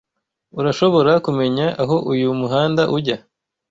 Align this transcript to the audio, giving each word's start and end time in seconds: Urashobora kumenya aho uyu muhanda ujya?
Urashobora 0.59 1.11
kumenya 1.25 1.65
aho 1.81 1.95
uyu 2.11 2.27
muhanda 2.39 2.83
ujya? 2.97 3.17